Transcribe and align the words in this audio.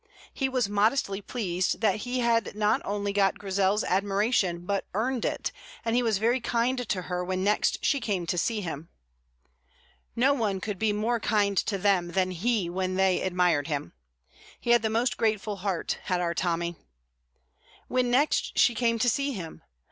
He 0.33 0.49
was 0.49 0.67
modestly 0.67 1.21
pleased 1.21 1.79
that 1.81 1.97
he 1.97 2.21
had 2.21 2.55
not 2.55 2.81
only 2.83 3.13
got 3.13 3.37
Grizel's 3.37 3.83
admiration, 3.83 4.65
but 4.65 4.83
earned 4.95 5.25
it, 5.25 5.51
and 5.85 5.95
he 5.95 6.01
was 6.01 6.17
very 6.17 6.39
kind 6.39 6.89
to 6.89 7.03
her 7.03 7.23
when 7.23 7.43
next 7.43 7.85
she 7.85 7.99
came 7.99 8.25
to 8.25 8.35
see 8.35 8.61
him. 8.61 8.89
No 10.15 10.33
one 10.33 10.59
could 10.59 10.79
be 10.79 10.91
more 10.91 11.19
kind 11.19 11.55
to 11.55 11.77
them 11.77 12.13
than 12.13 12.31
he 12.31 12.67
when 12.67 12.95
they 12.95 13.21
admired 13.21 13.67
him. 13.67 13.93
He 14.59 14.71
had 14.71 14.81
the 14.81 14.89
most 14.89 15.17
grateful 15.17 15.57
heart, 15.57 15.99
had 16.05 16.19
our 16.19 16.33
Tommy. 16.33 16.77
When 17.87 18.09
next 18.09 18.57
she 18.57 18.73
came 18.73 18.97
to 18.97 19.07
see 19.07 19.33
him! 19.33 19.61